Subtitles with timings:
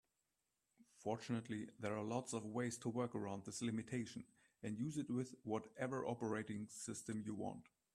[0.97, 4.23] Fortunately, there are lots of ways to work around this limitation
[4.63, 7.67] and use it with whatever operating system you want.